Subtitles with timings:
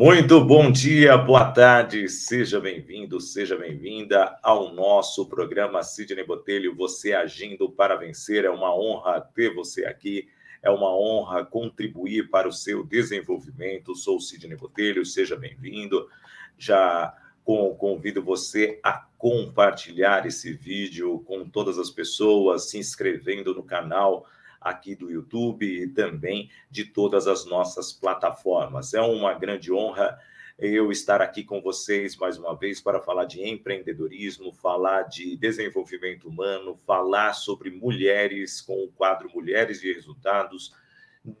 [0.00, 7.12] Muito bom dia, boa tarde, seja bem-vindo, seja bem-vinda ao nosso programa Sidney Botelho, Você
[7.12, 8.46] Agindo para Vencer.
[8.46, 10.26] É uma honra ter você aqui,
[10.62, 13.94] é uma honra contribuir para o seu desenvolvimento.
[13.94, 16.08] Sou Sidney Botelho, seja bem-vindo.
[16.56, 17.14] Já
[17.44, 24.24] convido você a compartilhar esse vídeo com todas as pessoas, se inscrevendo no canal
[24.60, 28.92] aqui do YouTube e também de todas as nossas plataformas.
[28.94, 30.18] É uma grande honra
[30.58, 36.28] eu estar aqui com vocês mais uma vez para falar de empreendedorismo, falar de desenvolvimento
[36.28, 40.74] humano, falar sobre mulheres com o quadro Mulheres de Resultados,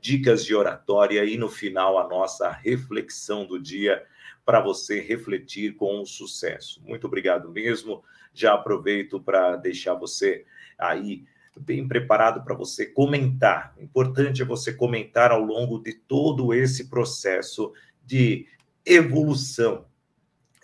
[0.00, 4.02] dicas de oratória e no final a nossa reflexão do dia
[4.42, 6.82] para você refletir com sucesso.
[6.82, 8.02] Muito obrigado mesmo.
[8.32, 10.46] Já aproveito para deixar você
[10.78, 11.24] aí
[11.60, 13.74] bem preparado para você comentar.
[13.78, 17.72] O importante é você comentar ao longo de todo esse processo
[18.04, 18.46] de
[18.84, 19.84] evolução.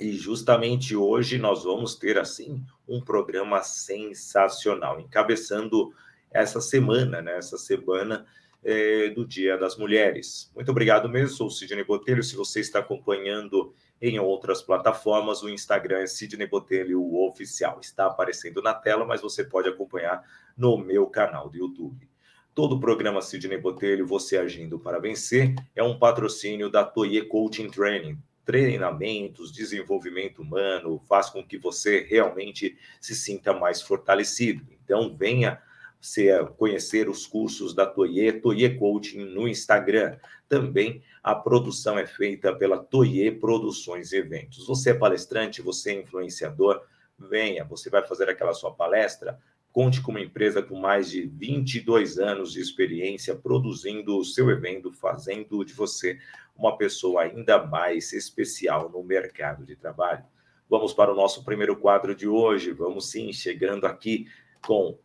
[0.00, 5.92] E justamente hoje nós vamos ter assim um programa sensacional, encabeçando
[6.30, 7.36] essa semana, né?
[7.38, 8.26] Essa semana
[8.62, 10.50] é, do Dia das Mulheres.
[10.54, 12.22] Muito obrigado mesmo, sou o Sidney Botelho.
[12.22, 15.42] Se você está acompanhando em outras plataformas.
[15.42, 17.78] O Instagram é Sidney Botelho o Oficial.
[17.80, 20.22] Está aparecendo na tela, mas você pode acompanhar
[20.56, 22.08] no meu canal do YouTube.
[22.54, 27.68] Todo o programa Sidney Botelho, Você Agindo para Vencer, é um patrocínio da Toye Coaching
[27.68, 28.18] Training.
[28.46, 34.64] Treinamentos, desenvolvimento humano, faz com que você realmente se sinta mais fortalecido.
[34.82, 35.60] Então, venha
[36.00, 40.16] você conhecer os cursos da Toye, Toye Coaching no Instagram.
[40.48, 44.66] Também a produção é feita pela Toye Produções e Eventos.
[44.66, 46.82] Você é palestrante, você é influenciador,
[47.18, 49.38] venha, você vai fazer aquela sua palestra,
[49.72, 54.92] conte com uma empresa com mais de 22 anos de experiência produzindo o seu evento,
[54.92, 56.18] fazendo de você
[56.56, 60.24] uma pessoa ainda mais especial no mercado de trabalho.
[60.68, 62.72] Vamos para o nosso primeiro quadro de hoje.
[62.72, 64.26] Vamos sim, chegando aqui
[64.66, 64.98] com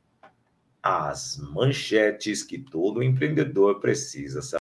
[0.81, 4.61] as manchetes que todo empreendedor precisa saber.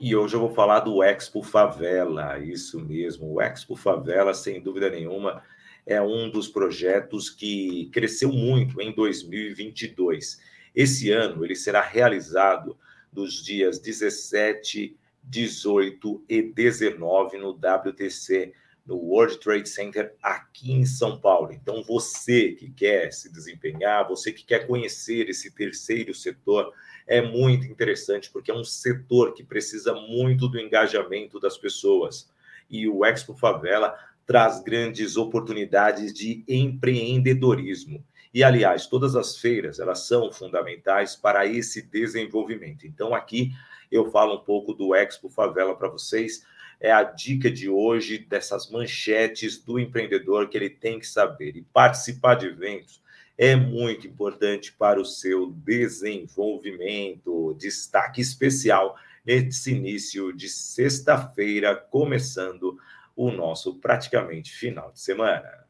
[0.00, 3.34] E hoje eu vou falar do Expo Favela, isso mesmo.
[3.34, 5.42] O Expo Favela, sem dúvida nenhuma,
[5.84, 10.40] é um dos projetos que cresceu muito em 2022.
[10.74, 12.78] Esse ano ele será realizado
[13.12, 18.54] dos dias 17, 18 e 19 no WTC
[18.90, 21.52] no World Trade Center aqui em São Paulo.
[21.52, 26.72] Então, você que quer se desempenhar, você que quer conhecer esse terceiro setor,
[27.06, 32.28] é muito interessante, porque é um setor que precisa muito do engajamento das pessoas.
[32.68, 33.96] E o Expo Favela
[34.26, 38.04] traz grandes oportunidades de empreendedorismo.
[38.34, 42.86] E, aliás, todas as feiras, elas são fundamentais para esse desenvolvimento.
[42.86, 43.52] Então, aqui
[43.90, 46.44] eu falo um pouco do Expo Favela para vocês,
[46.80, 51.56] é a dica de hoje dessas manchetes do empreendedor que ele tem que saber.
[51.56, 53.02] E participar de eventos
[53.36, 57.54] é muito importante para o seu desenvolvimento.
[57.58, 62.78] Destaque especial nesse início de sexta-feira, começando
[63.14, 65.69] o nosso praticamente final de semana.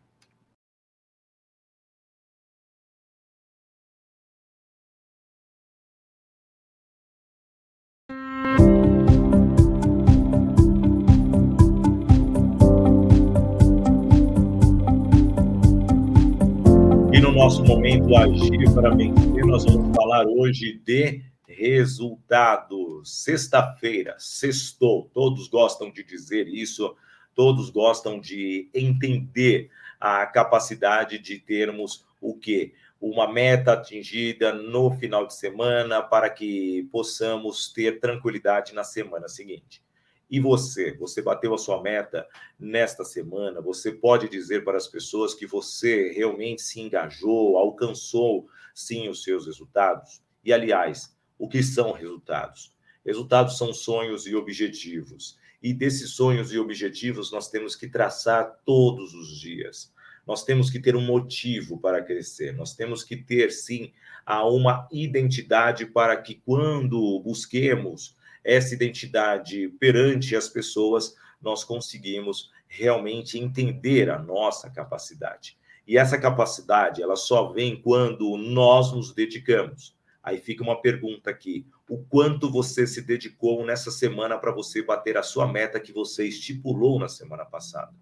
[17.32, 23.22] Nosso momento Agir para Vencer, nós vamos falar hoje de resultados.
[23.22, 26.96] Sexta-feira, sextou, todos gostam de dizer isso,
[27.34, 32.74] todos gostam de entender a capacidade de termos o quê?
[33.00, 39.82] Uma meta atingida no final de semana para que possamos ter tranquilidade na semana seguinte.
[40.30, 40.92] E você?
[40.92, 42.24] Você bateu a sua meta
[42.56, 43.60] nesta semana?
[43.60, 49.46] Você pode dizer para as pessoas que você realmente se engajou, alcançou sim os seus
[49.46, 50.22] resultados?
[50.44, 52.72] E aliás, o que são resultados?
[53.04, 55.36] Resultados são sonhos e objetivos.
[55.60, 59.92] E desses sonhos e objetivos nós temos que traçar todos os dias.
[60.26, 62.54] Nós temos que ter um motivo para crescer.
[62.54, 63.92] Nós temos que ter sim
[64.28, 74.10] uma identidade para que quando busquemos essa identidade perante as pessoas, nós conseguimos realmente entender
[74.10, 75.58] a nossa capacidade.
[75.86, 79.96] E essa capacidade, ela só vem quando nós nos dedicamos.
[80.22, 85.16] Aí fica uma pergunta aqui: o quanto você se dedicou nessa semana para você bater
[85.16, 87.92] a sua meta que você estipulou na semana passada?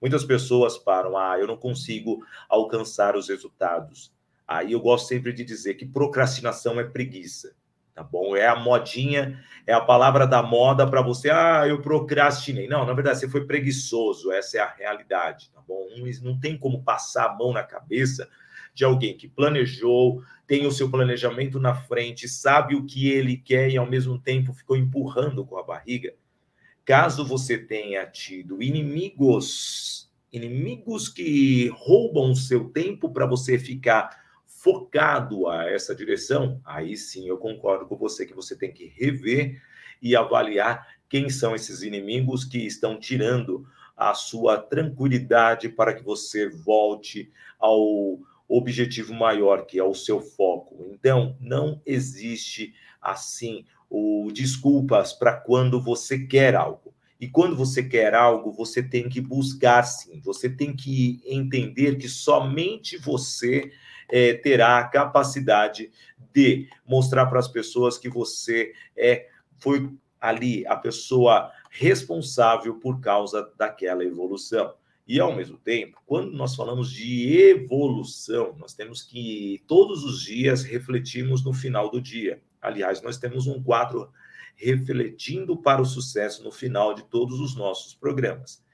[0.00, 4.12] Muitas pessoas param, ah, eu não consigo alcançar os resultados.
[4.46, 7.56] Aí eu gosto sempre de dizer que procrastinação é preguiça.
[7.96, 8.36] Tá bom?
[8.36, 11.30] É a modinha, é a palavra da moda para você.
[11.30, 12.68] Ah, eu procrastinei.
[12.68, 14.30] Não, na verdade, você foi preguiçoso.
[14.30, 15.88] Essa é a realidade, tá bom?
[16.22, 18.28] Não tem como passar a mão na cabeça
[18.74, 23.70] de alguém que planejou, tem o seu planejamento na frente, sabe o que ele quer
[23.70, 26.12] e ao mesmo tempo ficou empurrando com a barriga.
[26.84, 34.25] Caso você tenha tido inimigos, inimigos que roubam o seu tempo para você ficar
[34.66, 39.62] focado a essa direção, aí sim eu concordo com você que você tem que rever
[40.02, 43.64] e avaliar quem são esses inimigos que estão tirando
[43.96, 47.30] a sua tranquilidade para que você volte
[47.60, 48.18] ao
[48.48, 50.84] objetivo maior, que é o seu foco.
[50.90, 56.92] Então, não existe assim o desculpas para quando você quer algo.
[57.20, 60.20] E quando você quer algo, você tem que buscar sim.
[60.24, 63.70] Você tem que entender que somente você
[64.10, 65.90] é, terá a capacidade
[66.32, 73.50] de mostrar para as pessoas que você é foi ali a pessoa responsável por causa
[73.56, 74.74] daquela evolução.
[75.06, 80.64] E ao mesmo tempo, quando nós falamos de evolução, nós temos que todos os dias
[80.64, 82.42] refletirmos no final do dia.
[82.60, 84.10] Aliás, nós temos um quadro
[84.56, 88.64] refletindo para o sucesso no final de todos os nossos programas.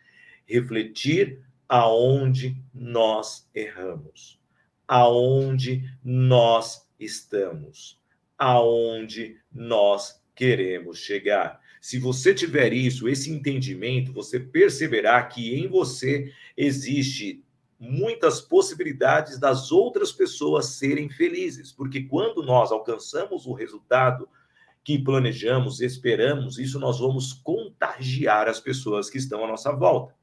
[0.46, 4.41] Refletir aonde nós erramos
[4.87, 8.00] aonde nós estamos,
[8.38, 11.61] aonde nós queremos chegar.
[11.81, 17.43] Se você tiver isso, esse entendimento, você perceberá que em você existe
[17.79, 24.29] muitas possibilidades das outras pessoas serem felizes, porque quando nós alcançamos o resultado
[24.84, 30.14] que planejamos, esperamos, isso nós vamos contagiar as pessoas que estão à nossa volta.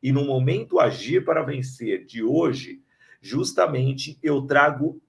[0.00, 2.80] E no momento agir para vencer de hoje,
[3.20, 5.00] justamente eu trago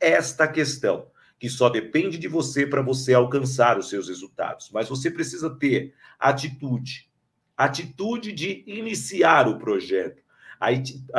[0.00, 1.06] esta questão,
[1.38, 4.70] que só depende de você para você alcançar os seus resultados.
[4.72, 7.08] Mas você precisa ter atitude,
[7.56, 10.22] atitude de iniciar o projeto,
[10.60, 10.68] a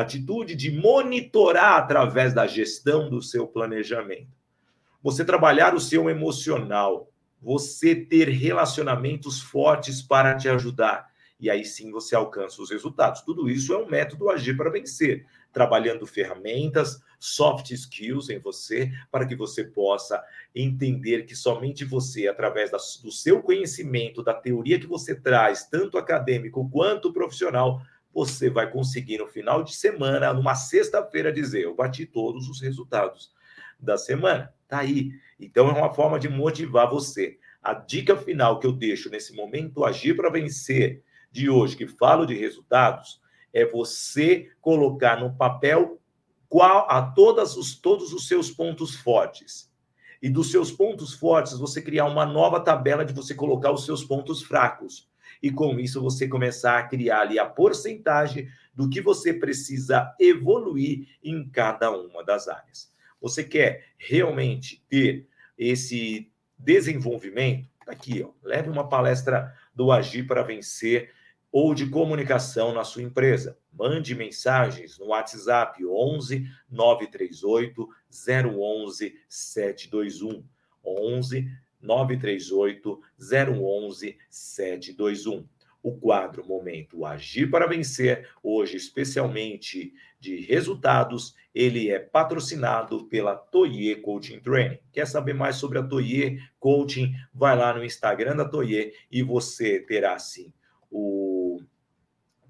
[0.01, 4.27] atitude de monitorar através da gestão do seu planejamento.
[5.01, 7.09] Você trabalhar o seu emocional,
[7.41, 11.07] você ter relacionamentos fortes para te ajudar.
[11.39, 13.21] E aí sim você alcança os resultados.
[13.21, 19.25] Tudo isso é um método agir para vencer trabalhando ferramentas, soft skills em você, para
[19.25, 20.23] que você possa
[20.55, 26.69] entender que somente você, através do seu conhecimento, da teoria que você traz, tanto acadêmico
[26.69, 27.81] quanto profissional,
[28.13, 33.31] você vai conseguir no final de semana, numa sexta-feira, dizer: Eu bati todos os resultados
[33.79, 34.53] da semana.
[34.67, 35.11] Tá aí.
[35.39, 37.37] Então, é uma forma de motivar você.
[37.61, 42.25] A dica final que eu deixo nesse momento agir para vencer de hoje, que falo
[42.25, 43.21] de resultados,
[43.53, 45.99] é você colocar no papel
[46.47, 49.69] qual a todas os, todos os seus pontos fortes.
[50.21, 54.03] E dos seus pontos fortes, você criar uma nova tabela de você colocar os seus
[54.03, 55.07] pontos fracos.
[55.41, 61.07] E com isso você começar a criar ali a porcentagem do que você precisa evoluir
[61.23, 62.91] em cada uma das áreas.
[63.21, 65.27] Você quer realmente ter
[65.57, 67.69] esse desenvolvimento?
[67.85, 71.11] Tá aqui, ó, leve uma palestra do Agir para Vencer
[71.51, 73.57] ou de comunicação na sua empresa.
[73.73, 80.43] Mande mensagens no WhatsApp 11 938 011 721.
[80.85, 81.51] 11
[81.81, 85.45] 938 011 721.
[85.81, 93.95] O quadro Momento Agir para Vencer, hoje especialmente de resultados, ele é patrocinado pela Toye
[93.95, 94.77] Coaching Training.
[94.91, 97.13] Quer saber mais sobre a Toye Coaching?
[97.33, 100.51] Vai lá no Instagram da Toye e você terá sim
[100.91, 101.38] o,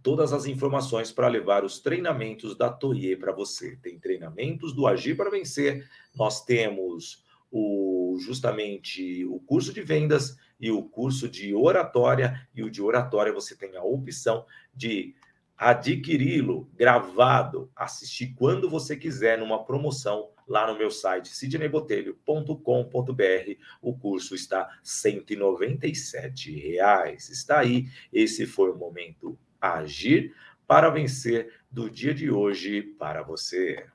[0.02, 3.78] todas as informações para levar os treinamentos da Toye para você.
[3.78, 10.72] Tem treinamentos do Agir para Vencer, nós temos o justamente o curso de vendas e
[10.72, 15.16] o curso de oratória, e o de oratória você tem a opção de
[15.58, 23.62] adquiri-lo gravado, assistir quando você quiser numa promoção lá no meu site sidneybotelho.com.br.
[23.82, 27.30] O curso está 197 reais.
[27.30, 27.88] Está aí.
[28.12, 30.36] Esse foi o momento agir
[30.68, 33.88] para vencer do dia de hoje para você.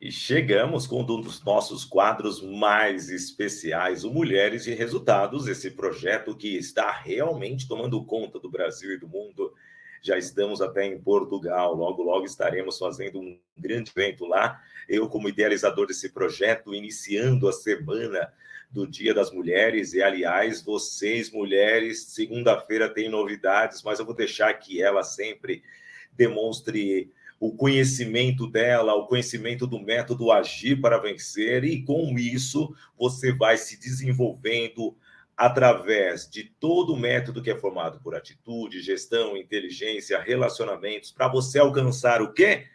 [0.00, 6.36] E chegamos com um dos nossos quadros mais especiais, o Mulheres e Resultados, esse projeto
[6.36, 9.52] que está realmente tomando conta do Brasil e do mundo.
[10.00, 11.74] já estamos até em Portugal.
[11.74, 14.62] Logo, logo estaremos fazendo um grande evento lá.
[14.88, 18.32] Eu, como idealizador desse projeto, iniciando a semana
[18.70, 19.94] do Dia das Mulheres.
[19.94, 25.64] E, aliás, vocês, mulheres, segunda-feira tem novidades, mas eu vou deixar que ela sempre
[26.12, 33.32] demonstre o conhecimento dela, o conhecimento do método agir para vencer, e com isso você
[33.32, 34.96] vai se desenvolvendo
[35.36, 41.60] através de todo o método que é formado por atitude, gestão, inteligência, relacionamentos, para você
[41.60, 42.66] alcançar o quê?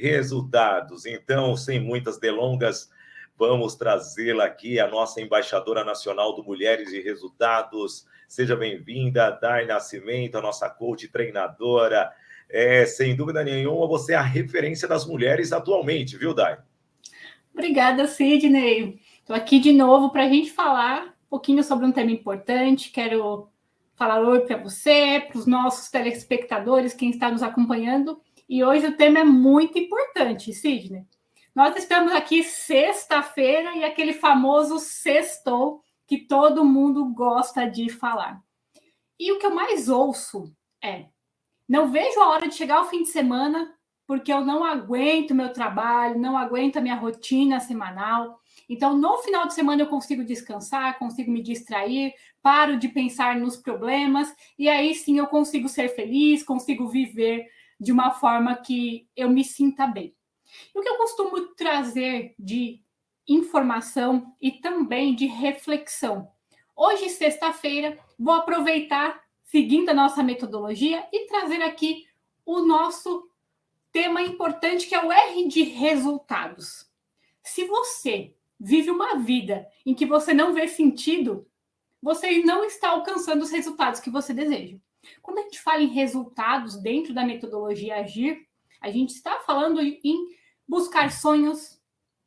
[0.00, 1.06] Resultados.
[1.06, 2.90] Então, sem muitas delongas,
[3.38, 8.04] vamos trazê-la aqui, a nossa embaixadora nacional do Mulheres e Resultados.
[8.26, 12.10] Seja bem-vinda, Dai Nascimento, a nossa coach treinadora.
[12.50, 16.58] É, sem dúvida nenhuma, você é a referência das mulheres atualmente, viu, Dai?
[17.52, 19.00] Obrigada, Sidney.
[19.20, 22.90] Estou aqui de novo para a gente falar um pouquinho sobre um tema importante.
[22.90, 23.48] Quero
[23.94, 28.20] falar oi para você, para os nossos telespectadores, quem está nos acompanhando.
[28.48, 31.04] E hoje o tema é muito importante, Sidney.
[31.54, 38.40] Nós estamos aqui sexta-feira e aquele famoso sextou que todo mundo gosta de falar.
[39.18, 40.50] E o que eu mais ouço
[40.82, 41.06] é:
[41.68, 43.74] não vejo a hora de chegar ao fim de semana,
[44.06, 48.40] porque eu não aguento meu trabalho, não aguento a minha rotina semanal.
[48.66, 53.56] Então, no final de semana, eu consigo descansar, consigo me distrair, paro de pensar nos
[53.56, 57.46] problemas, e aí sim eu consigo ser feliz, consigo viver
[57.78, 60.14] de uma forma que eu me sinta bem.
[60.74, 62.80] E o que eu costumo trazer de
[63.28, 66.30] informação e também de reflexão.
[66.74, 72.06] Hoje, sexta-feira, vou aproveitar seguindo a nossa metodologia e trazer aqui
[72.44, 73.30] o nosso
[73.90, 76.86] tema importante que é o R de resultados.
[77.42, 81.46] Se você vive uma vida em que você não vê sentido,
[82.00, 84.76] você não está alcançando os resultados que você deseja.
[85.22, 88.46] Quando a gente fala em resultados dentro da metodologia Agir,
[88.82, 90.36] a gente está falando em
[90.68, 91.80] buscar sonhos,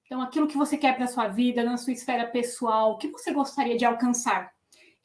[0.06, 3.32] então aquilo que você quer para sua vida, na sua esfera pessoal, o que você
[3.32, 4.52] gostaria de alcançar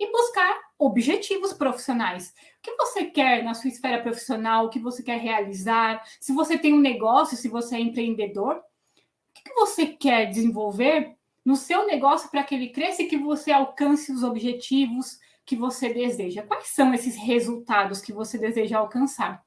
[0.00, 2.35] e buscar objetivos profissionais.
[2.59, 6.59] O que você quer na sua esfera profissional, o que você quer realizar, se você
[6.59, 12.30] tem um negócio, se você é empreendedor, o que você quer desenvolver no seu negócio
[12.30, 16.42] para que ele cresça e que você alcance os objetivos que você deseja.
[16.42, 19.45] Quais são esses resultados que você deseja alcançar?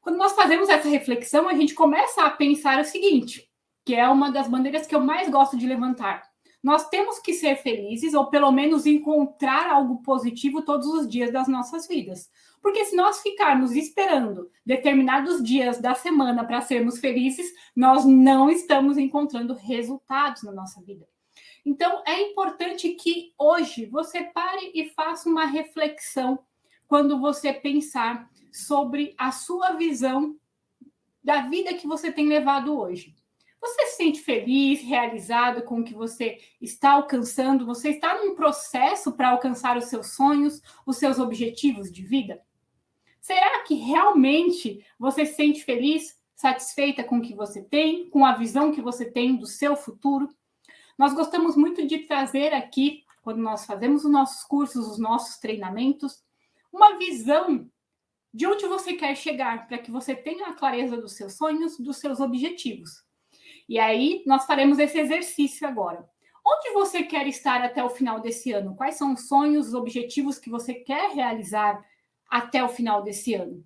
[0.00, 3.50] Quando nós fazemos essa reflexão, a gente começa a pensar o seguinte,
[3.84, 6.33] que é uma das bandeiras que eu mais gosto de levantar
[6.64, 11.46] nós temos que ser felizes, ou pelo menos encontrar algo positivo todos os dias das
[11.46, 12.30] nossas vidas.
[12.62, 18.96] Porque se nós ficarmos esperando determinados dias da semana para sermos felizes, nós não estamos
[18.96, 21.06] encontrando resultados na nossa vida.
[21.66, 26.38] Então, é importante que hoje você pare e faça uma reflexão
[26.88, 30.34] quando você pensar sobre a sua visão
[31.22, 33.14] da vida que você tem levado hoje.
[33.64, 37.64] Você se sente feliz, realizado com o que você está alcançando?
[37.64, 42.42] Você está num processo para alcançar os seus sonhos, os seus objetivos de vida?
[43.22, 48.34] Será que realmente você se sente feliz, satisfeita com o que você tem, com a
[48.34, 50.28] visão que você tem do seu futuro?
[50.98, 56.22] Nós gostamos muito de trazer aqui, quando nós fazemos os nossos cursos, os nossos treinamentos,
[56.70, 57.66] uma visão
[58.30, 61.96] de onde você quer chegar, para que você tenha a clareza dos seus sonhos, dos
[61.96, 63.03] seus objetivos.
[63.68, 66.08] E aí nós faremos esse exercício agora.
[66.46, 68.76] Onde você quer estar até o final desse ano?
[68.76, 71.82] Quais são os sonhos, os objetivos que você quer realizar
[72.28, 73.64] até o final desse ano?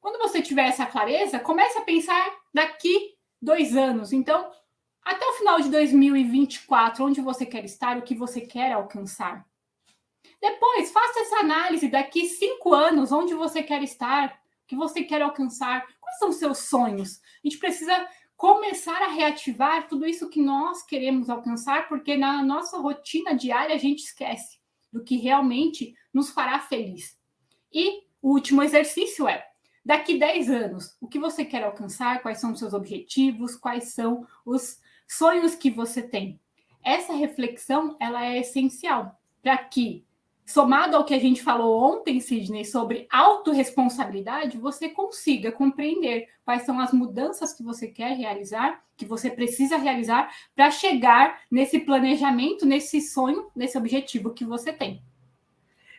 [0.00, 4.12] Quando você tiver essa clareza, comece a pensar daqui dois anos.
[4.12, 4.50] Então,
[5.02, 9.44] até o final de 2024, onde você quer estar, o que você quer alcançar.
[10.40, 15.22] Depois, faça essa análise daqui cinco anos, onde você quer estar, o que você quer
[15.22, 17.20] alcançar, quais são os seus sonhos.
[17.42, 18.08] A gente precisa
[18.38, 23.78] começar a reativar tudo isso que nós queremos alcançar, porque na nossa rotina diária a
[23.78, 24.60] gente esquece
[24.92, 27.18] do que realmente nos fará feliz.
[27.72, 29.44] E o último exercício é:
[29.84, 34.24] daqui 10 anos, o que você quer alcançar, quais são os seus objetivos, quais são
[34.46, 34.78] os
[35.08, 36.40] sonhos que você tem.
[36.80, 40.06] Essa reflexão ela é essencial para que
[40.48, 46.80] somado ao que a gente falou ontem, Sidney, sobre autorresponsabilidade, você consiga compreender quais são
[46.80, 53.02] as mudanças que você quer realizar, que você precisa realizar para chegar nesse planejamento, nesse
[53.02, 55.02] sonho, nesse objetivo que você tem.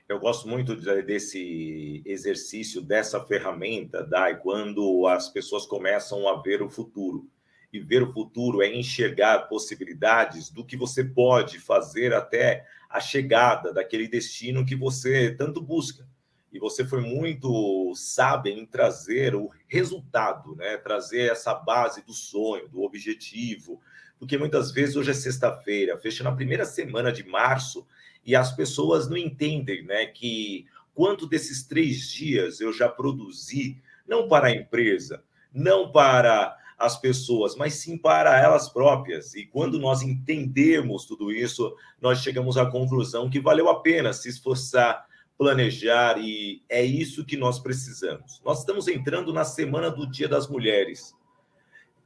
[0.08, 6.70] Eu gosto muito desse exercício, dessa ferramenta, Dai, quando as pessoas começam a ver o
[6.70, 7.30] futuro.
[7.72, 13.72] E ver o futuro é enxergar possibilidades do que você pode fazer até a chegada
[13.72, 16.08] daquele destino que você tanto busca.
[16.52, 20.78] e você foi muito sábio em trazer o resultado, né?
[20.78, 23.80] Trazer essa base do sonho, do objetivo,
[24.18, 27.86] porque muitas vezes hoje é sexta-feira, fecha na primeira semana de março
[28.26, 30.08] e as pessoas não entendem, né?
[30.08, 35.24] Que quanto desses três dias eu já produzi, não para a empresa,
[35.54, 39.36] não para as pessoas, mas sim para elas próprias.
[39.36, 44.30] E quando nós entendemos tudo isso, nós chegamos à conclusão que valeu a pena se
[44.30, 45.06] esforçar,
[45.38, 48.42] planejar, e é isso que nós precisamos.
[48.46, 51.14] Nós estamos entrando na semana do Dia das Mulheres.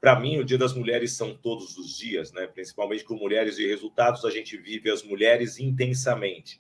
[0.02, 2.48] Para mim, o Dia das Mulheres são todos os dias, né?
[2.48, 6.60] Principalmente com mulheres e resultados, a gente vive as mulheres intensamente.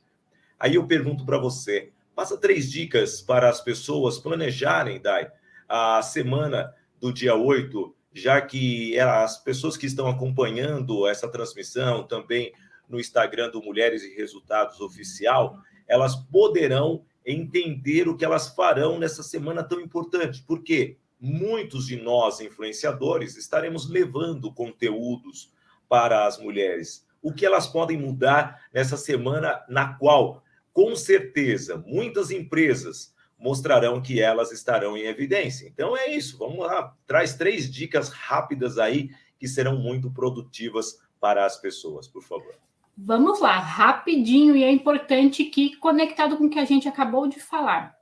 [0.59, 5.31] Aí eu pergunto para você, passa três dicas para as pessoas planejarem, Dai,
[5.67, 12.53] a semana do dia 8 já que as pessoas que estão acompanhando essa transmissão também
[12.87, 19.23] no Instagram do Mulheres e Resultados Oficial, elas poderão entender o que elas farão nessa
[19.23, 25.51] semana tão importante, porque muitos de nós influenciadores estaremos levando conteúdos
[25.87, 27.07] para as mulheres.
[27.21, 30.43] O que elas podem mudar nessa semana na qual,
[30.73, 33.13] com certeza, muitas empresas
[33.43, 35.67] mostrarão que elas estarão em evidência.
[35.67, 41.45] Então é isso, vamos lá, traz três dicas rápidas aí que serão muito produtivas para
[41.45, 42.55] as pessoas, por favor.
[42.97, 47.39] Vamos lá, rapidinho, e é importante que, conectado com o que a gente acabou de
[47.39, 47.93] falar,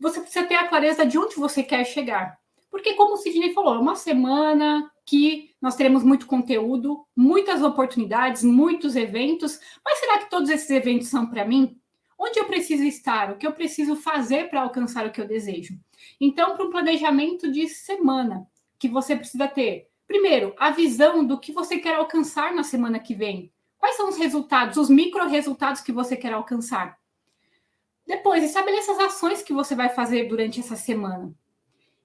[0.00, 2.38] você precisa ter a clareza de onde você quer chegar.
[2.70, 8.42] Porque, como o Sidney falou, é uma semana que nós teremos muito conteúdo, muitas oportunidades,
[8.42, 11.77] muitos eventos, mas será que todos esses eventos são para mim?
[12.18, 13.30] Onde eu preciso estar?
[13.30, 15.78] O que eu preciso fazer para alcançar o que eu desejo?
[16.20, 18.44] Então, para um planejamento de semana,
[18.76, 23.14] que você precisa ter, primeiro, a visão do que você quer alcançar na semana que
[23.14, 23.52] vem.
[23.78, 26.98] Quais são os resultados, os micro resultados que você quer alcançar?
[28.04, 31.32] Depois, estabeleça as ações que você vai fazer durante essa semana.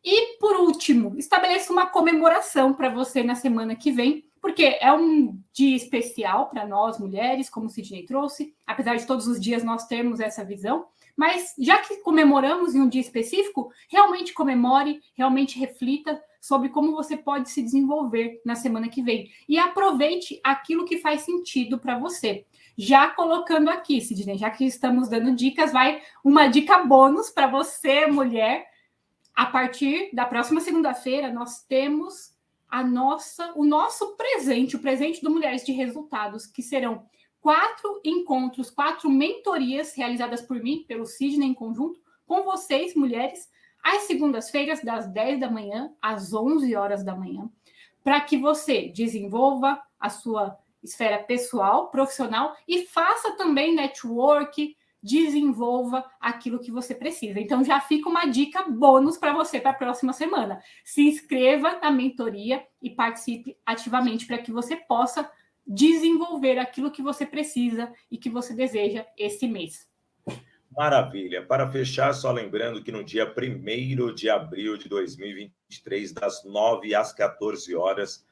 [0.03, 5.39] E, por último, estabeleça uma comemoração para você na semana que vem, porque é um
[5.53, 9.87] dia especial para nós mulheres, como o Sidney trouxe, apesar de todos os dias nós
[9.87, 16.21] termos essa visão, mas já que comemoramos em um dia específico, realmente comemore, realmente reflita
[16.41, 21.21] sobre como você pode se desenvolver na semana que vem e aproveite aquilo que faz
[21.21, 22.45] sentido para você.
[22.77, 28.07] Já colocando aqui, Sidney, já que estamos dando dicas, vai uma dica bônus para você,
[28.07, 28.67] mulher.
[29.33, 32.32] A partir da próxima segunda-feira, nós temos
[32.73, 37.05] a nossa, o nosso presente, o presente do Mulheres de Resultados, que serão
[37.39, 43.47] quatro encontros, quatro mentorias realizadas por mim, pelo Sidney em conjunto, com vocês, mulheres,
[43.83, 47.47] às segundas-feiras, das 10 da manhã às 11 horas da manhã,
[48.03, 56.59] para que você desenvolva a sua esfera pessoal, profissional e faça também network, desenvolva aquilo
[56.59, 57.39] que você precisa.
[57.39, 60.61] Então já fica uma dica bônus para você para a próxima semana.
[60.85, 65.29] Se inscreva na mentoria e participe ativamente para que você possa
[65.67, 69.87] desenvolver aquilo que você precisa e que você deseja esse mês.
[70.71, 71.45] Maravilha.
[71.45, 77.13] Para fechar, só lembrando que no dia 1 de abril de 2023, das 9 às
[77.13, 78.25] 14 horas,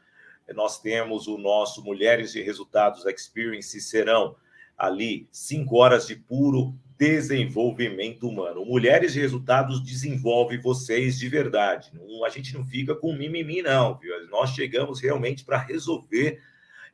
[0.55, 4.35] nós temos o nosso Mulheres de Resultados Experience serão
[4.77, 8.63] ali cinco horas de puro desenvolvimento humano.
[8.63, 11.91] Mulheres de Resultados desenvolve vocês de verdade.
[12.23, 14.13] A gente não fica com mimimi, não, viu?
[14.29, 16.39] Nós chegamos realmente para resolver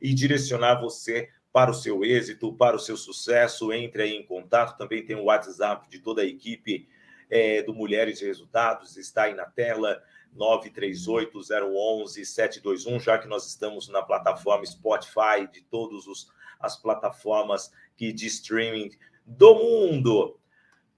[0.00, 3.72] e direcionar você para o seu êxito, para o seu sucesso.
[3.72, 4.78] Entre aí em contato.
[4.78, 6.88] Também tem o WhatsApp de toda a equipe
[7.28, 10.02] é, do Mulheres de Resultados, está aí na tela.
[10.36, 18.90] 938-011-721, já que nós estamos na plataforma Spotify de todos os as plataformas de streaming
[19.26, 20.38] do mundo.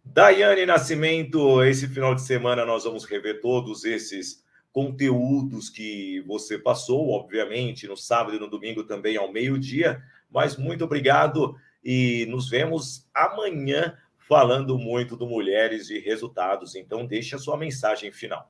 [0.04, 7.10] Daiane Nascimento, esse final de semana nós vamos rever todos esses conteúdos que você passou,
[7.10, 10.02] obviamente, no sábado e no domingo também ao meio-dia.
[10.30, 16.76] Mas muito obrigado e nos vemos amanhã falando muito do Mulheres e Resultados.
[16.76, 18.48] Então, deixe a sua mensagem final.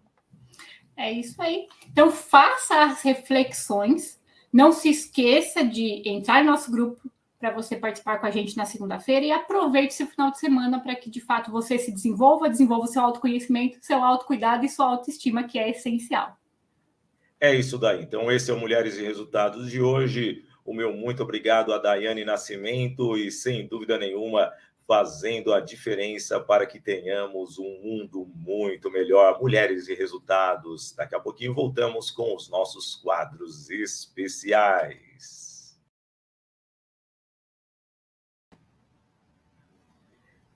[0.97, 1.67] É isso aí.
[1.91, 4.20] Então, faça as reflexões
[4.53, 8.67] não se esqueça de entrar no nosso grupo para você participar com a gente na
[8.67, 12.87] segunda-feira e aproveite esse final de semana para que de fato você se desenvolva, desenvolva
[12.87, 16.37] seu autoconhecimento, seu autocuidado e sua autoestima, que é essencial.
[17.41, 18.03] É isso daí.
[18.03, 20.45] Então, esse é o Mulheres e Resultados de hoje.
[20.63, 24.53] O meu muito obrigado a Daiane Nascimento e, sem dúvida nenhuma,
[24.91, 29.41] fazendo a diferença para que tenhamos um mundo muito melhor.
[29.41, 30.93] Mulheres e resultados.
[30.97, 35.31] Daqui a pouquinho voltamos com os nossos quadros especiais.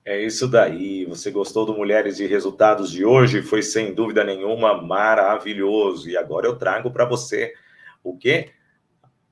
[0.04, 1.04] É isso daí.
[1.04, 3.40] Você gostou do Mulheres e Resultados de hoje?
[3.40, 6.10] Foi sem dúvida nenhuma maravilhoso.
[6.10, 7.54] E agora eu trago para você
[8.02, 8.50] o quê?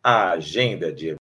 [0.01, 1.17] A agenda de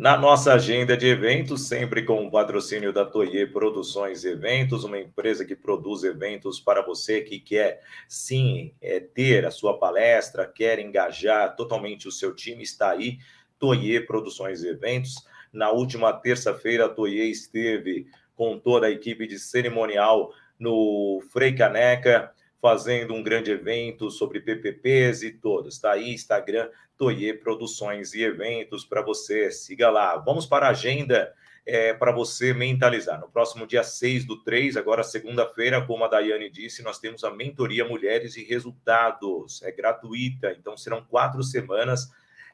[0.00, 5.44] Na nossa agenda de eventos, sempre com o patrocínio da Toye Produções Eventos, uma empresa
[5.44, 11.54] que produz eventos para você que quer, sim, é, ter a sua palestra, quer engajar
[11.54, 13.18] totalmente o seu time, está aí,
[13.58, 15.16] Toye Produções Eventos.
[15.52, 22.32] Na última terça-feira, a Toye esteve com toda a equipe de cerimonial no Frei Caneca,
[22.58, 25.74] fazendo um grande evento sobre PPPs e todos.
[25.74, 29.50] Está aí, Instagram, Toye Produções e Eventos para você.
[29.50, 30.18] Siga lá.
[30.18, 31.32] Vamos para a agenda
[31.64, 33.18] é, para você mentalizar.
[33.18, 37.30] No próximo dia 6 do 3, agora segunda-feira, como a Daiane disse, nós temos a
[37.30, 39.62] mentoria Mulheres e Resultados.
[39.62, 42.10] É gratuita, então serão quatro semanas.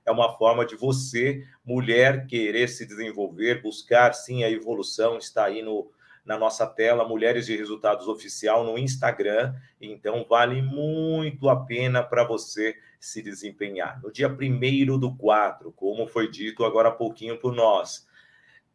[0.07, 5.19] É uma forma de você, mulher, querer se desenvolver, buscar sim a evolução.
[5.19, 5.91] Está aí no,
[6.27, 9.55] na nossa tela, Mulheres de Resultados Oficial no Instagram.
[9.81, 14.03] Então, vale muito a pena para você se desempenhar.
[14.03, 18.07] No dia 1 do 4, como foi dito agora há pouquinho por nós.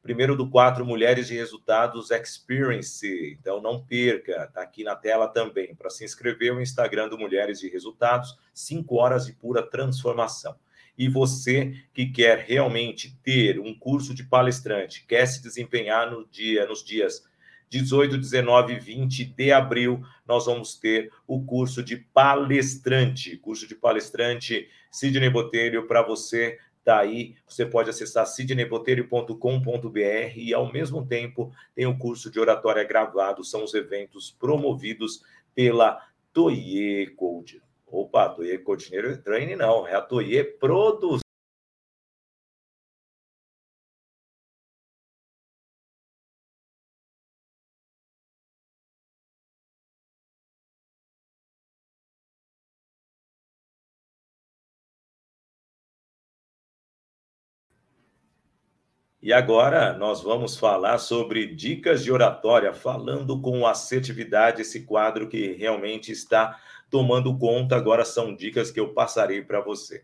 [0.02, 3.38] Primeiro do 4, Mulheres de Resultados Experience.
[3.40, 5.76] Então, não perca, está aqui na tela também.
[5.76, 10.56] Para se inscrever, o Instagram do Mulheres de Resultados, 5 horas de pura transformação.
[10.98, 16.66] E você que quer realmente ter um curso de palestrante, quer se desempenhar no dia,
[16.66, 17.30] nos dias
[17.72, 23.38] 18, 19 e 20 de abril, nós vamos ter o curso de palestrante.
[23.38, 30.72] Curso de palestrante Sidney Botelho para você tá aí, você pode acessar sidneybotelho.com.br e ao
[30.72, 35.22] mesmo tempo tem o curso de oratória gravado, são os eventos promovidos
[35.56, 37.62] pela Toye Code.
[37.88, 38.92] Opa, Toye Code
[39.24, 41.31] Training não, é a Toye Produção.
[59.22, 65.54] E agora nós vamos falar sobre dicas de oratória, falando com assertividade, esse quadro que
[65.54, 67.76] realmente está tomando conta.
[67.76, 70.04] Agora são dicas que eu passarei para você.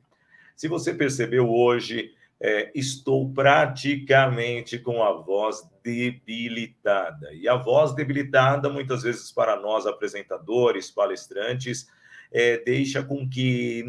[0.55, 7.33] Se você percebeu hoje, é, estou praticamente com a voz debilitada.
[7.33, 11.87] E a voz debilitada, muitas vezes, para nós apresentadores, palestrantes,
[12.31, 13.83] é, deixa com que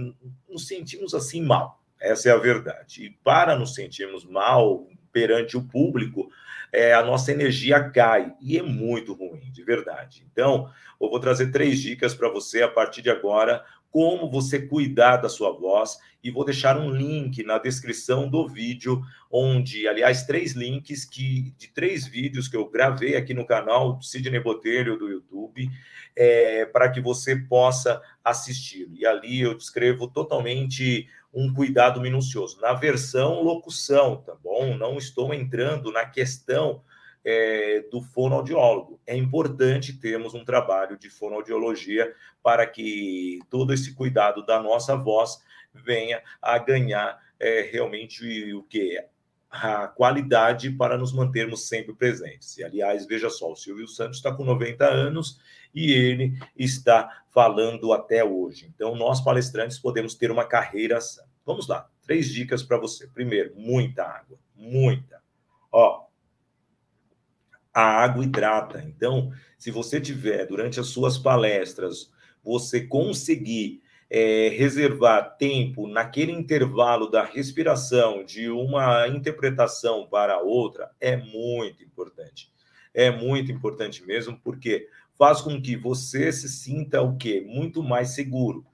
[0.48, 1.82] nos sentimos assim mal.
[2.00, 3.04] Essa é a verdade.
[3.04, 6.30] E para nos sentirmos mal, perante o público,
[6.72, 10.26] é, a nossa energia cai e é muito ruim, de verdade.
[10.30, 15.16] Então, eu vou trazer três dicas para você a partir de agora, como você cuidar
[15.16, 20.52] da sua voz e vou deixar um link na descrição do vídeo, onde, aliás, três
[20.52, 25.70] links que de três vídeos que eu gravei aqui no canal Sidney Botelho do YouTube,
[26.16, 28.88] é, para que você possa assistir.
[28.92, 32.60] E ali eu descrevo totalmente um cuidado minucioso.
[32.60, 34.76] Na versão locução, tá bom?
[34.76, 36.82] Não estou entrando na questão
[37.30, 38.98] é, do fonoaudiólogo.
[39.06, 42.10] É importante termos um trabalho de fonoaudiologia
[42.42, 45.38] para que todo esse cuidado da nossa voz
[45.74, 48.98] venha a ganhar é, realmente o que
[49.50, 52.56] a qualidade para nos mantermos sempre presentes.
[52.56, 55.38] E, aliás, veja só, o Silvio Santos está com 90 anos
[55.74, 58.72] e ele está falando até hoje.
[58.74, 60.98] Então, nós palestrantes podemos ter uma carreira.
[61.44, 63.06] Vamos lá, três dicas para você.
[63.06, 65.22] Primeiro, muita água, muita.
[65.70, 66.07] Ó,
[67.78, 68.82] a água hidrata.
[68.84, 72.10] Então, se você tiver durante as suas palestras,
[72.42, 81.16] você conseguir é, reservar tempo naquele intervalo da respiração de uma interpretação para outra é
[81.16, 82.50] muito importante.
[82.92, 87.44] É muito importante mesmo, porque faz com que você se sinta o quê?
[87.46, 88.66] Muito mais seguro.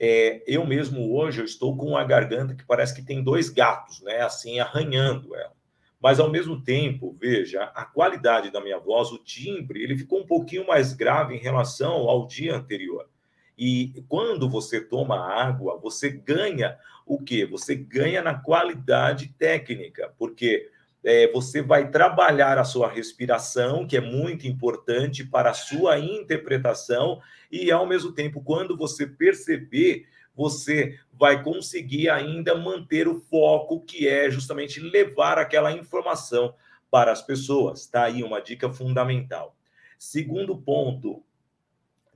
[0.00, 4.00] É, eu mesmo hoje eu estou com uma garganta que parece que tem dois gatos,
[4.00, 4.22] né?
[4.22, 5.57] Assim, arranhando ela.
[6.00, 10.26] Mas ao mesmo tempo, veja, a qualidade da minha voz, o timbre, ele ficou um
[10.26, 13.08] pouquinho mais grave em relação ao dia anterior.
[13.58, 17.44] E quando você toma água, você ganha o quê?
[17.44, 20.70] Você ganha na qualidade técnica, porque
[21.02, 27.20] é, você vai trabalhar a sua respiração, que é muito importante para a sua interpretação,
[27.50, 30.06] e ao mesmo tempo, quando você perceber,
[30.38, 36.54] você vai conseguir ainda manter o foco, que é justamente levar aquela informação
[36.88, 37.80] para as pessoas.
[37.80, 39.56] Está aí uma dica fundamental.
[39.98, 41.24] Segundo ponto,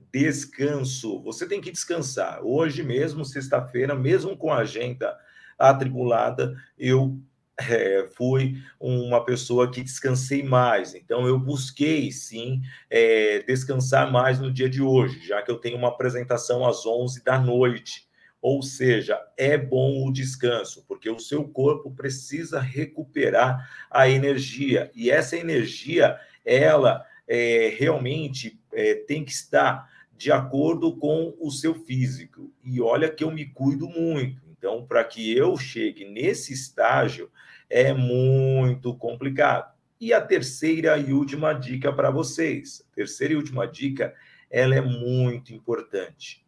[0.09, 1.21] descanso.
[1.23, 2.39] Você tem que descansar.
[2.41, 5.19] Hoje mesmo, sexta-feira, mesmo com a agenda
[5.59, 7.19] atribulada, eu
[7.59, 10.95] é, fui uma pessoa que descansei mais.
[10.95, 15.77] Então, eu busquei, sim, é, descansar mais no dia de hoje, já que eu tenho
[15.77, 18.07] uma apresentação às 11 da noite.
[18.43, 24.91] Ou seja, é bom o descanso, porque o seu corpo precisa recuperar a energia.
[24.93, 31.73] E essa energia, ela é, realmente é, tem que estar de acordo com o seu
[31.73, 32.51] físico.
[32.65, 34.41] E olha que eu me cuido muito.
[34.51, 37.31] Então, para que eu chegue nesse estágio,
[37.69, 39.71] é muito complicado.
[40.01, 42.85] E a terceira e última dica para vocês.
[42.91, 44.13] A terceira e última dica,
[44.51, 46.42] ela é muito importante.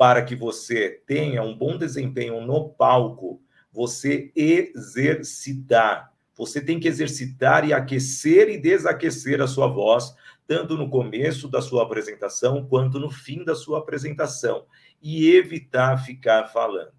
[0.00, 3.38] Para que você tenha um bom desempenho no palco,
[3.70, 6.10] você exercitar.
[6.34, 10.14] Você tem que exercitar e aquecer e desaquecer a sua voz,
[10.46, 14.64] tanto no começo da sua apresentação quanto no fim da sua apresentação,
[15.02, 16.94] e evitar ficar falando.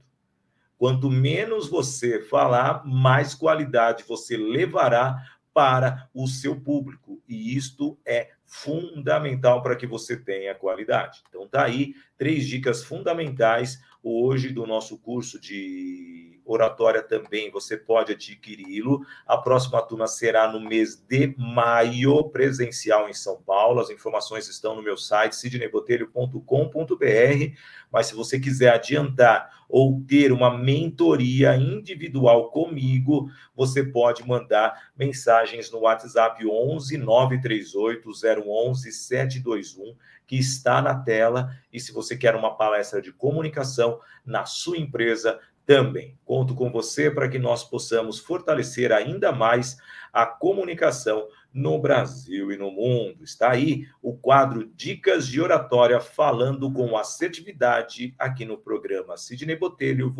[0.77, 5.17] Quanto menos você falar, mais qualidade você levará
[5.53, 7.21] para o seu público.
[7.27, 11.23] E isto é fundamental para que você tenha qualidade.
[11.29, 18.13] Então, tá aí três dicas fundamentais hoje do nosso curso de oratória também você pode
[18.13, 19.05] adquiri-lo.
[19.25, 23.79] A próxima turma será no mês de maio, presencial em São Paulo.
[23.79, 27.55] As informações estão no meu site, sidneybotelho.com.br.
[27.91, 35.71] Mas se você quiser adiantar ou ter uma mentoria individual comigo, você pode mandar mensagens
[35.71, 38.09] no WhatsApp 11 938
[38.45, 39.95] 011 721
[40.31, 41.53] que está na tela.
[41.73, 46.17] E se você quer uma palestra de comunicação na sua empresa, também.
[46.23, 49.77] Conto com você para que nós possamos fortalecer ainda mais
[50.11, 53.25] a comunicação no Brasil e no mundo.
[53.25, 60.15] Está aí o quadro Dicas de Oratória falando com assertividade aqui no programa Sidney Botelho.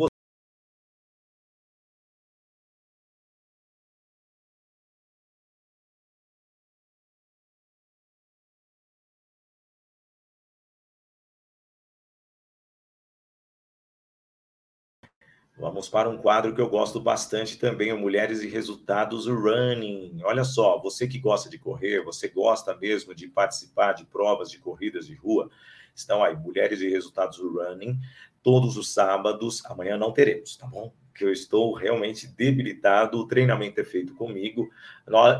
[15.62, 20.20] Vamos para um quadro que eu gosto bastante também, Mulheres e Resultados Running.
[20.24, 24.58] Olha só, você que gosta de correr, você gosta mesmo de participar de provas de
[24.58, 25.48] corridas de rua,
[25.94, 27.96] estão aí, Mulheres e Resultados Running,
[28.42, 29.64] todos os sábados.
[29.66, 30.92] Amanhã não teremos, tá bom?
[31.14, 34.70] Que eu estou realmente debilitado, o treinamento é feito comigo.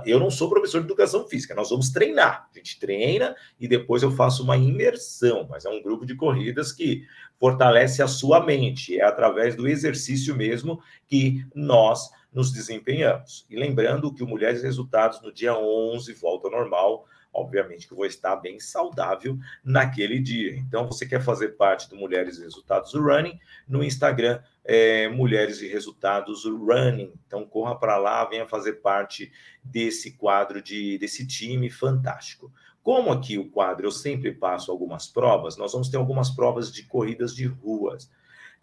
[0.05, 2.49] Eu não sou professor de educação física, nós vamos treinar.
[2.53, 6.73] A gente treina e depois eu faço uma imersão, mas é um grupo de corridas
[6.73, 7.07] que
[7.39, 13.47] fortalece a sua mente, é através do exercício mesmo que nós nos desempenhamos.
[13.51, 18.05] E lembrando que o Mulheres Resultados no dia 11 volta ao normal, obviamente que vou
[18.05, 20.55] estar bem saudável naquele dia.
[20.57, 25.69] Então, você quer fazer parte do Mulheres e Resultados Running no Instagram, é, Mulheres e
[25.69, 27.13] Resultados Running.
[27.27, 29.33] Então, corra para lá, venha fazer parte
[29.65, 32.53] desse quadro, de, desse time fantástico.
[32.83, 36.83] Como aqui o quadro eu sempre passo algumas provas, nós vamos ter algumas provas de
[36.83, 38.11] corridas de ruas.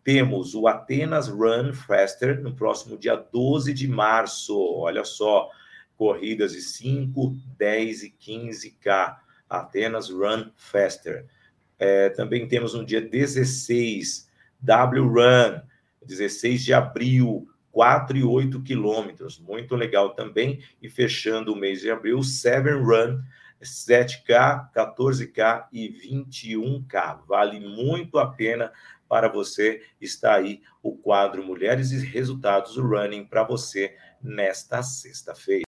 [0.04, 4.58] Temos o Atenas Run Faster no próximo dia 12 de março.
[4.58, 5.50] Olha só,
[6.00, 9.18] corridas de 5, 10 e 15K.
[9.50, 11.26] Atenas Run Faster.
[11.78, 14.30] É, também temos no dia 16,
[14.62, 15.60] W Run,
[16.06, 19.40] 16 de abril, 4 e 8 quilômetros.
[19.40, 20.64] Muito legal também.
[20.82, 23.22] E fechando o mês de abril, Seven Run,
[23.62, 27.26] 7K, 14K e 21K.
[27.28, 28.72] Vale muito a pena
[29.10, 35.69] para você estar aí o quadro Mulheres e Resultados Running para você nesta sexta-feira.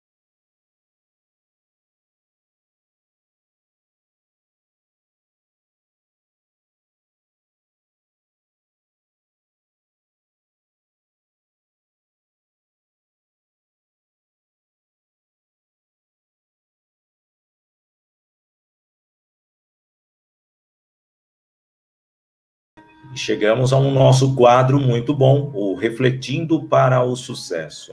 [23.14, 27.92] Chegamos a um nosso quadro muito bom, o Refletindo para o Sucesso.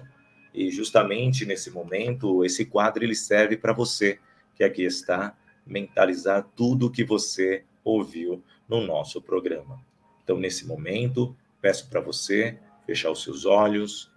[0.54, 4.20] E justamente nesse momento, esse quadro ele serve para você
[4.56, 9.82] que aqui está mentalizar tudo o que você ouviu no nosso programa.
[10.24, 14.12] Então, nesse momento, peço para você fechar os seus olhos,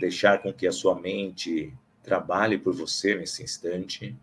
[0.00, 4.16] deixar com que a sua mente trabalhe por você nesse instante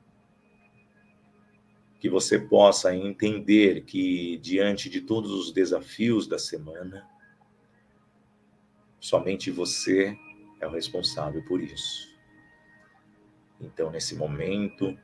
[1.99, 7.07] que você possa entender que, diante de todos os desafios da semana,
[8.99, 10.17] somente você
[10.62, 12.09] é o responsável por isso.
[13.59, 14.97] Então, nesse momento,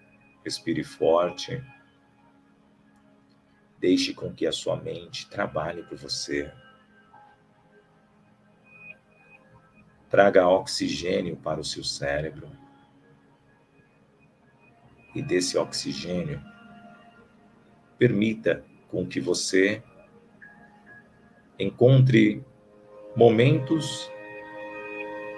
[0.44, 1.62] respire forte,
[3.80, 6.52] deixe com que a sua mente trabalhe por você.
[10.16, 12.50] traga oxigênio para o seu cérebro.
[15.14, 16.42] E desse oxigênio,
[17.98, 19.82] permita com que você
[21.58, 22.44] encontre
[23.16, 24.12] momentos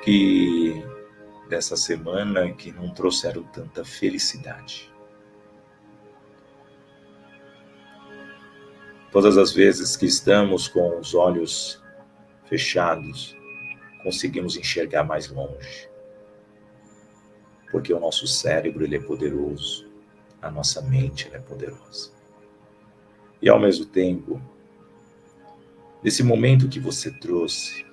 [0.03, 0.83] que
[1.47, 4.91] dessa semana que não trouxeram tanta felicidade.
[9.11, 11.81] Todas as vezes que estamos com os olhos
[12.45, 13.35] fechados,
[14.03, 15.89] conseguimos enxergar mais longe.
[17.71, 19.89] Porque o nosso cérebro ele é poderoso,
[20.41, 22.16] a nossa mente é poderosa.
[23.41, 24.41] E ao mesmo tempo,
[26.03, 27.85] nesse momento que você trouxe,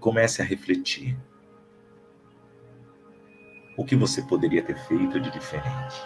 [0.00, 1.16] comece a refletir.
[3.76, 5.96] O que você poderia ter feito de diferente?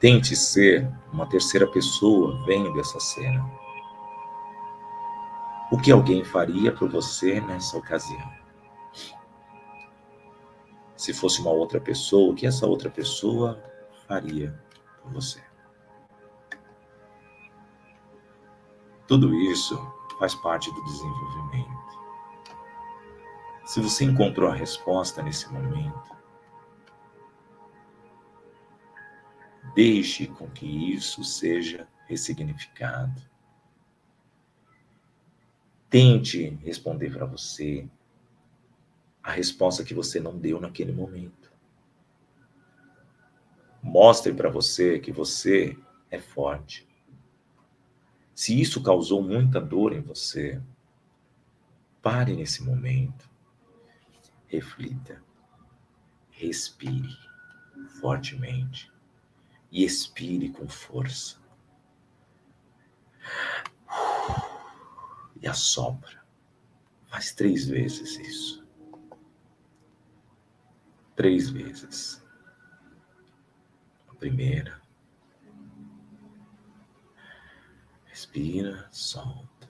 [0.00, 3.48] Tente ser uma terceira pessoa vendo essa cena.
[5.70, 8.32] O que alguém faria por você nessa ocasião?
[10.96, 13.62] Se fosse uma outra pessoa, o que essa outra pessoa
[14.08, 14.60] faria
[15.02, 15.42] por você?
[19.06, 19.76] Tudo isso
[20.18, 21.82] faz parte do desenvolvimento.
[23.66, 26.12] Se você encontrou a resposta nesse momento,
[29.74, 33.22] Deixe com que isso seja ressignificado.
[35.88, 37.88] Tente responder para você
[39.22, 41.41] a resposta que você não deu naquele momento.
[43.82, 45.76] Mostre para você que você
[46.08, 46.86] é forte.
[48.34, 50.62] Se isso causou muita dor em você,
[52.00, 53.28] pare nesse momento,
[54.46, 55.22] reflita,
[56.30, 57.16] respire
[58.00, 58.92] fortemente
[59.70, 61.40] e expire com força.
[65.40, 66.22] E assopra.
[67.06, 68.64] Faz três vezes isso.
[71.16, 72.21] Três vezes.
[74.22, 74.80] Primeira.
[78.04, 79.68] Respira, solta.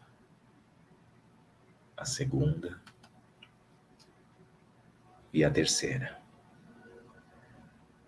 [1.97, 2.83] A segunda.
[5.33, 6.21] E a terceira.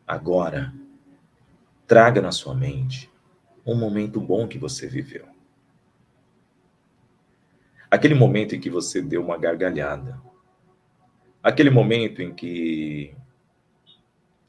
[0.06, 0.70] Agora,
[1.86, 3.10] Traga na sua mente
[3.64, 5.26] um momento bom que você viveu.
[7.90, 10.20] Aquele momento em que você deu uma gargalhada.
[11.42, 13.14] Aquele momento em que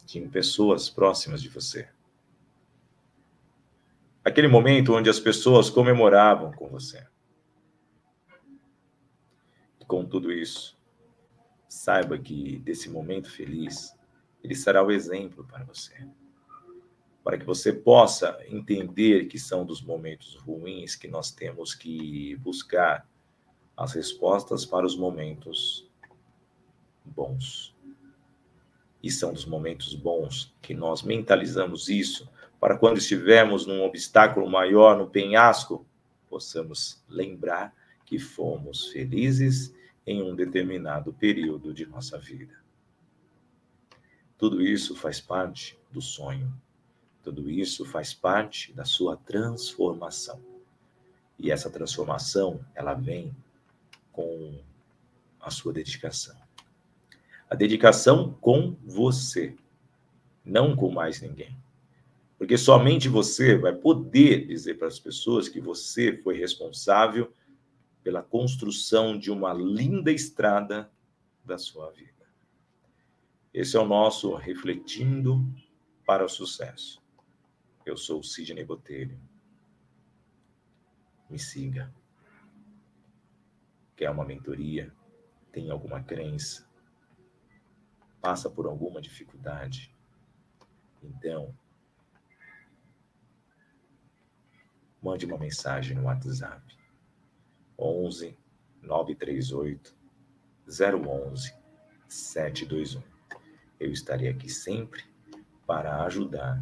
[0.06, 1.90] tinham pessoas próximas de você.
[4.24, 7.06] Aquele momento onde as pessoas comemoravam com você.
[9.88, 10.78] Com tudo isso,
[11.68, 13.96] saiba que desse momento feliz,
[14.44, 16.08] ele será o exemplo para você
[17.26, 23.10] para que você possa entender que são dos momentos ruins que nós temos que buscar
[23.76, 25.90] as respostas para os momentos
[27.04, 27.75] bons.
[29.06, 32.28] E são dos momentos bons que nós mentalizamos isso
[32.60, 35.86] para quando estivermos num obstáculo maior, no penhasco,
[36.28, 37.74] possamos lembrar
[38.06, 39.74] que fomos felizes
[40.06, 42.54] em um determinado período de nossa vida.
[44.38, 46.52] Tudo isso faz parte do sonho
[47.26, 50.40] tudo isso faz parte da sua transformação.
[51.40, 53.36] E essa transformação, ela vem
[54.12, 54.62] com
[55.40, 56.38] a sua dedicação.
[57.50, 59.56] A dedicação com você,
[60.44, 61.56] não com mais ninguém.
[62.38, 67.32] Porque somente você vai poder dizer para as pessoas que você foi responsável
[68.04, 70.92] pela construção de uma linda estrada
[71.44, 72.26] da sua vida.
[73.54, 75.44] Esse é o nosso refletindo
[76.06, 77.02] para o sucesso.
[77.86, 79.18] Eu sou Sidney Botelho.
[81.30, 81.94] Me siga.
[83.96, 84.94] Quer uma mentoria?
[85.52, 86.68] Tem alguma crença?
[88.26, 89.96] Passa por alguma dificuldade?
[91.04, 91.56] Então,
[95.00, 96.76] mande uma mensagem no WhatsApp
[97.78, 98.36] 11
[98.82, 99.96] 938
[100.68, 101.54] 011
[102.10, 103.04] 721.
[103.80, 105.04] Eu estarei aqui sempre
[105.68, 106.60] para ajudar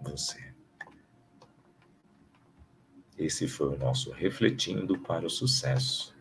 [0.00, 0.54] você.
[3.18, 6.14] Esse foi o nosso refletindo para o sucesso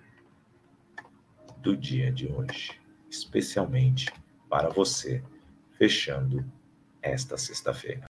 [1.57, 4.11] do dia de hoje, especialmente
[4.51, 5.23] para você,
[5.77, 6.43] fechando
[7.01, 8.10] esta sexta-feira.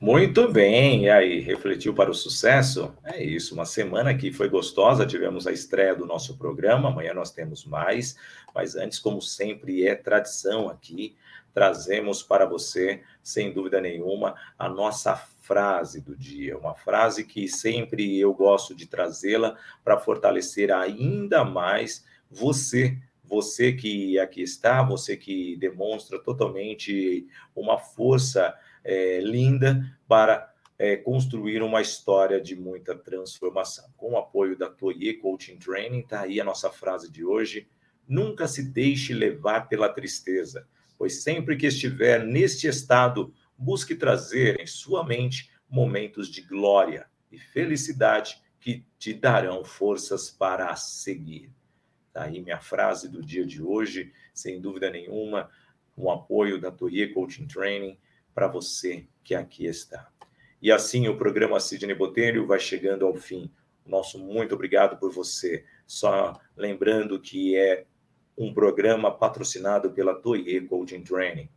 [0.00, 2.94] Muito bem, e aí, refletiu para o sucesso?
[3.04, 7.30] É isso, uma semana que foi gostosa, tivemos a estreia do nosso programa, amanhã nós
[7.30, 8.16] temos mais,
[8.54, 11.16] mas antes, como sempre é tradição aqui,
[11.54, 18.18] trazemos para você, sem dúvida nenhuma, a nossa frase do dia, uma frase que sempre
[18.18, 25.56] eu gosto de trazê-la para fortalecer ainda mais você, você que aqui está, você que
[25.56, 28.54] demonstra totalmente uma força
[28.84, 33.88] é, linda para é, construir uma história de muita transformação.
[33.96, 37.66] Com o apoio da Toye Coaching Training, está aí a nossa frase de hoje.
[38.06, 40.68] Nunca se deixe levar pela tristeza,
[40.98, 47.38] pois sempre que estiver neste estado, busque trazer em sua mente momentos de glória e
[47.38, 51.50] felicidade que te darão forças para seguir.
[52.08, 55.50] Está aí minha frase do dia de hoje, sem dúvida nenhuma,
[55.94, 57.98] com o apoio da Toye Coaching Training
[58.34, 60.08] para você que aqui está.
[60.60, 63.50] E assim o programa Sidney Botelho vai chegando ao fim.
[63.86, 65.64] Nosso muito obrigado por você.
[65.86, 67.84] Só lembrando que é
[68.36, 71.48] um programa patrocinado pela Toye Coaching Training.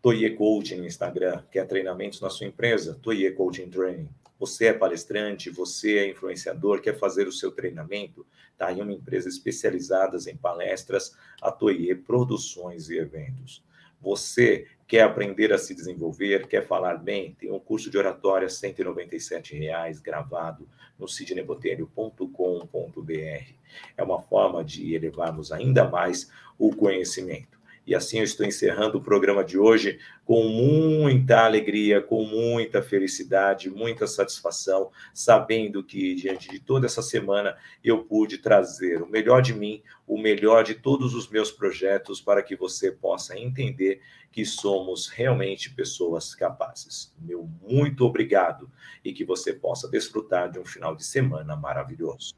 [0.00, 2.98] Toye Coaching no Instagram, quer treinamentos na sua empresa?
[3.02, 4.08] Toye Coaching Training.
[4.38, 8.26] Você é palestrante, você é influenciador, quer fazer o seu treinamento?
[8.52, 13.64] Está aí uma empresa especializada em palestras, a Toye Produções e Eventos.
[14.00, 19.56] Você quer aprender a se desenvolver, quer falar bem, tem um curso de oratória 197
[19.56, 20.68] reais, gravado
[20.98, 23.52] no sidneybotelho.com.br.
[23.96, 27.55] É uma forma de elevarmos ainda mais o conhecimento.
[27.86, 33.70] E assim eu estou encerrando o programa de hoje com muita alegria, com muita felicidade,
[33.70, 39.54] muita satisfação, sabendo que diante de toda essa semana eu pude trazer o melhor de
[39.54, 44.00] mim, o melhor de todos os meus projetos para que você possa entender
[44.32, 47.14] que somos realmente pessoas capazes.
[47.20, 48.68] Meu muito obrigado
[49.04, 52.34] e que você possa desfrutar de um final de semana maravilhoso.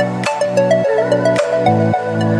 [0.00, 0.29] Música
[1.08, 2.39] thank you.